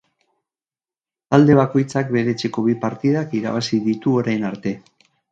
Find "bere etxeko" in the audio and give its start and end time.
2.15-2.63